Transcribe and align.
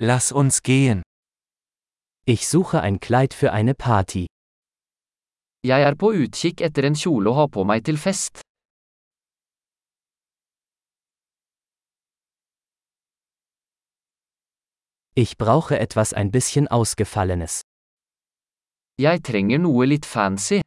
Lass 0.00 0.30
uns 0.30 0.62
gehen. 0.62 1.02
Ich 2.24 2.46
suche 2.46 2.80
ein 2.82 3.00
Kleid 3.00 3.34
für 3.34 3.52
eine 3.52 3.74
Party. 3.74 4.26
Jeg 5.66 5.82
er 5.82 5.96
på 5.96 6.12
utkikk 6.14 6.60
etter 6.62 6.86
en 6.86 6.94
kjole 6.94 7.32
å 7.32 7.34
ha 7.34 7.46
på 7.50 7.64
meg 7.66 7.82
til 7.88 7.98
fest. 7.98 8.38
Ich 15.16 15.36
brauche 15.36 15.80
etwas 15.80 16.12
ein 16.12 16.30
bisschen 16.30 16.68
Ausgefallenes. 16.68 17.62
Jeg 19.02 19.22
trenger 19.26 19.58
noe 19.58 19.84
litt 19.84 20.06
fancy. 20.06 20.60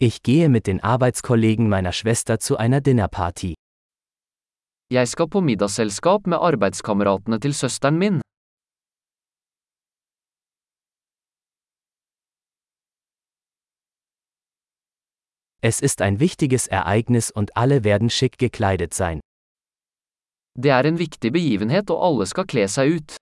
Ich 0.00 0.24
gehe 0.24 0.48
mit 0.48 0.66
den 0.66 0.80
Arbeitskollegen 0.82 1.68
meiner 1.68 1.92
Schwester 1.92 2.40
zu 2.40 2.56
einer 2.56 2.80
Dinnerparty. 2.80 3.54
Jeg 4.90 5.08
skal 5.08 5.28
på 5.28 5.40
middagsselskap 5.40 6.26
med 6.26 6.38
arbeidskameratene 6.40 7.38
til 7.40 7.54
søsteren 7.54 7.98
min. 7.98 8.20
Es 15.60 15.82
ist 15.82 16.00
ein 16.00 16.20
wichtiges 16.20 16.68
Ereignis 16.68 17.30
und 17.30 17.50
alle 17.54 17.84
werden 17.84 18.10
schick 18.10 18.38
gekleidet 18.38 18.94
sein. 18.94 19.20
Det 20.62 20.70
er 20.70 20.84
en 20.88 20.98
viktig 20.98 21.32
begivenhet 21.32 21.90
og 21.90 22.06
alle 22.06 22.26
skal 22.26 22.46
kle 22.46 22.68
seg 22.68 22.86
ut. 22.96 23.16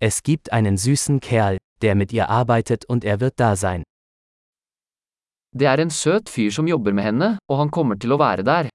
Es 0.00 0.22
gibt 0.22 0.52
einen 0.52 0.76
süßen 0.78 1.20
Kerl, 1.20 1.58
der 1.82 1.94
mit 1.94 2.12
ihr 2.12 2.28
arbeitet 2.28 2.84
und 2.88 3.04
er 3.04 3.20
wird 3.20 3.38
da 3.38 3.56
sein. 3.56 3.82
Det 5.52 5.66
er 5.68 5.80
en 5.82 5.90
søt 5.90 6.28
fyr 6.32 6.50
som 6.50 6.68
jobber 6.68 6.92
med 6.96 7.04
henne, 7.04 7.28
og 7.48 7.58
han 7.60 7.70
kommer 7.70 7.96
til 8.00 8.14
å 8.14 8.20
være 8.20 8.44
der. 8.48 8.68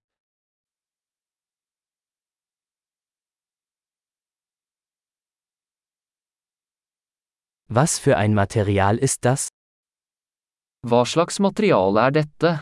Was 7.69 7.99
für 7.99 8.15
ein 8.15 8.33
Material 8.33 8.97
ist 8.97 9.25
das? 9.25 9.49
Hva 10.87 11.03
slags 11.05 11.39
materiale 11.39 11.99
er 12.07 12.11
dette? 12.11 12.61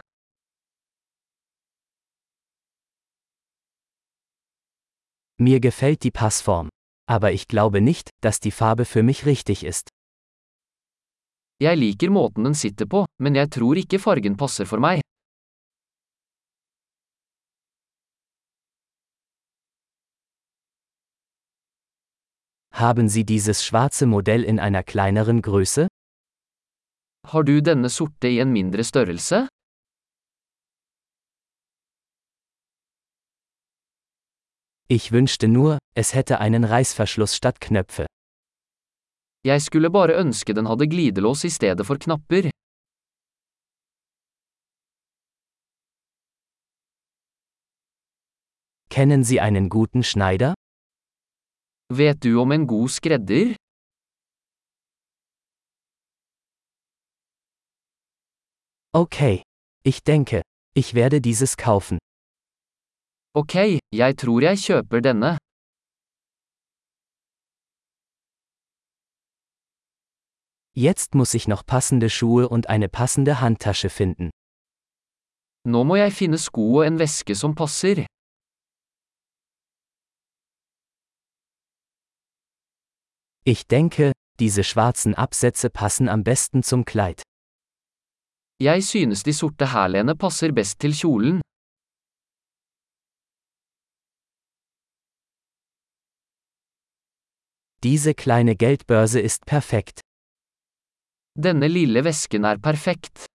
Mir 5.37 5.59
gefällt 5.59 6.03
die 6.03 6.11
Passform. 6.11 6.69
Aber 7.07 7.33
ich 7.33 7.47
glaube 7.47 7.81
nicht, 7.81 8.09
dass 8.23 8.39
die 8.39 8.51
Farbe 8.51 8.85
für 8.85 9.03
mich 9.03 9.25
richtig 9.25 9.63
ist. 9.63 9.94
Jeg 11.63 11.77
liker 11.79 12.11
måten 12.11 12.43
den 12.43 12.55
sitter 12.55 12.85
på, 12.85 13.05
men 13.23 13.35
jeg 13.39 13.47
tror 13.55 13.79
ikke 13.79 13.99
fargen 13.99 14.35
passer 14.35 14.67
for 14.67 14.83
meg. 14.83 14.99
Haben 22.75 23.07
Sie 23.07 23.23
dieses 23.23 23.63
schwarze 23.63 24.05
Modell 24.05 24.43
in 24.43 24.59
einer 24.59 24.83
kleineren 24.83 25.41
Größe? 25.41 25.87
Har 27.31 27.43
du 27.43 27.61
denne 27.61 27.89
sorte 27.89 28.27
i 28.27 28.39
en 28.39 28.51
mindre 28.51 28.83
størrelse? 28.83 29.47
Ich 34.89 35.13
wünschte 35.13 35.47
nur, 35.47 35.79
es 35.95 36.13
hätte 36.13 36.39
einen 36.39 36.65
Reißverschluss 36.65 37.33
statt 37.33 37.61
Knöpfe. 37.61 38.05
Jeg 39.51 39.61
skulle 39.61 39.89
bare 39.97 40.13
ønske 40.23 40.53
den 40.57 40.65
hadde 40.65 40.87
glidelås 40.93 41.41
i 41.45 41.51
stedet 41.57 41.85
for 41.85 41.97
knapper. 42.03 42.49
Kennen 48.89 49.23
Sie 49.23 49.39
einen 49.47 49.69
guten 49.69 50.03
Schneider? 50.03 50.53
Vet 51.93 52.23
du 52.23 52.41
om 52.41 52.51
en 52.51 52.65
god 52.67 52.89
skredder? 52.89 53.55
Okay. 58.93 59.41
Ich 59.83 60.03
denke, 60.03 60.41
ich 60.73 60.95
werde 60.95 61.21
dieses 61.21 61.57
kaufen. 61.57 61.97
Ok, 63.33 63.55
jeg 63.91 64.17
tror 64.17 64.41
jeg 64.41 64.57
kjøper 64.57 64.99
denne. 65.01 65.37
Jetzt 70.77 71.15
muss 71.15 71.33
ich 71.33 71.47
noch 71.47 71.65
passende 71.65 72.09
Schuhe 72.09 72.49
und 72.49 72.67
eine 72.67 72.89
passende 72.89 73.39
Handtasche 73.39 73.89
finden. 73.89 74.29
Nå 75.63 75.83
må 75.83 75.95
jeg 75.95 76.11
finne 76.13 76.37
sko 76.37 76.65
og 76.79 76.85
en 76.85 76.99
veske 76.99 77.35
som 77.35 77.55
passer. 77.55 78.05
Ich 83.45 83.67
denke, 83.67 84.11
diese 84.39 84.63
schwarzen 84.63 85.15
Absätze 85.15 85.69
passen 85.69 86.09
am 86.09 86.23
besten 86.23 86.61
zum 86.61 86.83
Kleid. 86.83 87.21
Jeg 88.59 88.83
synes 88.83 89.23
de 89.23 89.33
sorte 89.33 89.65
hælene 89.73 90.15
passer 90.15 90.51
best 90.51 90.79
til 90.79 90.93
kjolen. 90.93 91.41
Diese 97.83 98.13
kleine 98.13 98.55
Geldbörse 98.55 99.19
ist 99.21 99.45
perfekt. 99.45 100.04
Denne 101.37 101.67
lille 101.67 102.01
vesken 102.05 102.45
er 102.45 102.57
perfekt. 102.57 103.25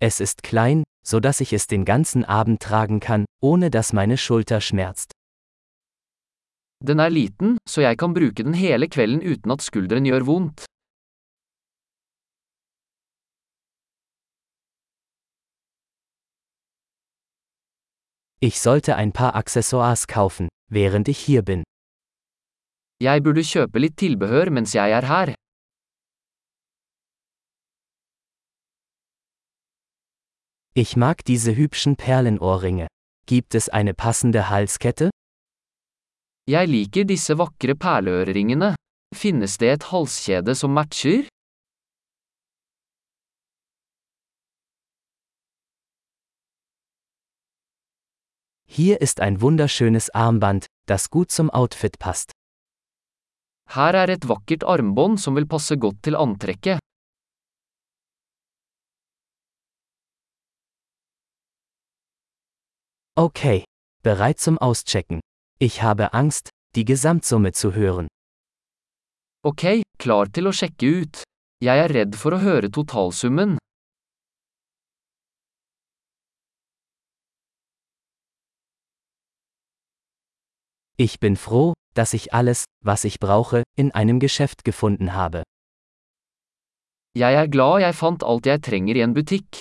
Es 0.00 0.20
ist 0.20 0.44
klein, 0.44 0.84
so 1.04 1.18
dass 1.18 1.40
ich 1.40 1.52
es 1.52 1.66
den 1.66 1.84
ganzen 1.84 2.24
Abend 2.24 2.62
tragen 2.62 3.00
kann, 3.00 3.26
ohne 3.42 3.70
dass 3.70 3.92
meine 3.92 4.16
Schulter 4.16 4.60
schmerzt. 4.60 5.12
Den 6.82 7.00
er 7.00 7.10
liten, 7.10 7.58
så 7.68 7.80
jeg 7.80 7.98
kan 7.98 8.14
bruke 8.14 8.44
den 8.44 8.54
hele 8.54 8.88
kvelden 8.88 9.20
uten 9.20 9.50
at 9.50 9.62
skulderen 9.62 10.04
gjør 10.04 10.24
vondt. 10.26 10.64
Ich 18.40 18.60
sollte 18.60 18.96
ein 18.96 19.12
paar 19.12 19.34
Accessoires 19.34 20.06
kaufen, 20.06 20.48
während 20.70 21.08
ich 21.08 21.18
hier 21.18 21.42
bin. 21.42 21.64
Jeg 23.00 23.22
burde 23.24 23.40
kjøpe 23.40 23.80
litt 23.80 23.94
tilbehør 23.96 24.50
mens 24.52 24.74
jeg 24.76 24.92
er 24.92 25.06
her. 25.08 25.30
Ich 30.74 30.96
mag 30.96 31.24
diese 31.26 31.56
hübschen 31.56 31.96
Perlenohrringe. 31.96 32.86
Gibt 33.26 33.54
es 33.54 33.68
eine 33.70 33.94
passende 33.94 34.50
Halskette? 34.50 35.10
Jeg 36.46 36.68
liker 36.68 37.04
disse 37.04 37.38
vakre 37.38 37.74
perleøreringene. 37.74 38.74
Finnes 39.14 39.56
det 39.58 39.70
et 39.72 39.84
halskjede 39.92 40.54
som 40.54 40.70
matcher? 40.70 41.28
Hier 48.68 49.00
ist 49.00 49.20
ein 49.20 49.40
wunderschönes 49.40 50.10
Armband, 50.10 50.66
das 50.86 51.10
gut 51.10 51.30
zum 51.30 51.50
Outfit 51.50 51.98
passt. 51.98 52.32
Her 53.70 53.94
er 53.94 54.10
et 54.10 54.24
vakkert 54.26 54.64
armbånd 54.66 55.20
som 55.22 55.36
vil 55.38 55.46
passe 55.46 55.76
godt 55.78 56.00
til 56.02 56.18
antrekket. 56.18 56.82
Okay. 63.14 63.62
Bereit 64.02 64.40
zum 64.40 64.56
Auschecken. 64.58 65.20
Ich 65.60 65.82
habe 65.82 66.14
Angst, 66.14 66.48
die 66.74 66.84
Gesamtsumme 66.84 67.52
zu 67.52 67.74
hören. 67.74 68.08
Ok, 69.44 69.82
klar 69.98 70.30
til 70.32 70.48
å 70.48 70.52
sjekke 70.56 70.88
ut. 71.02 71.22
Jeg 71.60 71.84
er 71.84 71.92
redd 71.92 72.16
for 72.16 72.32
å 72.32 72.40
høre 72.40 72.70
totalsummen. 72.72 73.58
Ich 80.96 81.20
bin 81.20 81.36
froh, 81.36 81.72
dass 81.94 82.14
ich 82.14 82.32
alles, 82.32 82.64
was 82.84 83.04
ich 83.04 83.18
brauche, 83.20 83.62
in 83.76 83.92
einem 83.92 84.20
Geschäft 84.20 84.64
gefunden 84.64 85.14
habe. 85.14 85.42
Jeg 87.16 87.34
er 87.34 87.48
glad 87.48 87.80
jeg 87.80 87.94
fant 87.94 88.22
alt 88.22 88.46
jeg 88.46 88.62
trenger 88.62 88.96
i 88.96 89.02
en 89.02 89.14
butikk. 89.14 89.58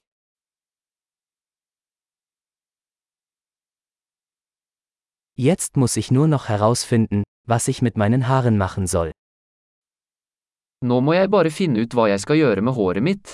Jetzt 5.36 5.78
muss 5.78 5.98
ich 5.98 6.12
nur 6.12 6.28
noch 6.28 6.50
herausfinden, 6.50 7.24
was 7.48 7.68
ich 7.68 7.82
mit 7.82 7.98
meinen 7.98 8.28
Haaren 8.28 8.58
machen 8.58 8.88
soll. 8.88 9.12
Nå 10.86 11.02
må 11.02 11.14
jeg 11.14 11.32
bare 11.32 11.50
finne 11.52 11.82
ut 11.84 11.94
hva 11.96 12.10
jeg 12.12 12.22
skal 12.24 12.38
gjøre 12.38 12.62
med 12.62 12.74
håret 12.78 13.04
mitt. 13.04 13.34